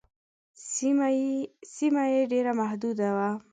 [1.81, 3.29] سیمه یې ډېره محدوده وه.